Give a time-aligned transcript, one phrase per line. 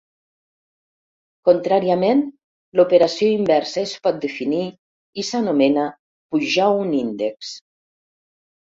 [1.49, 2.23] Contràriament,
[2.79, 4.65] l'operació inversa es pot definir
[5.25, 5.89] i s'anomena
[6.31, 7.57] "pujar un índex".